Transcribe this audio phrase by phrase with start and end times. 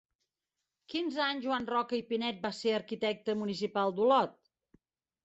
[0.93, 4.35] Quins anys Joan Roca i Pinet va ser arquitecte municipal d'Olot?